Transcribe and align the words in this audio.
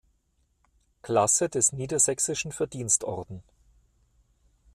Klasse 1.03 1.47
des 1.47 1.73
Niedersächsischen 1.73 2.51
Verdienstorden. 2.51 3.43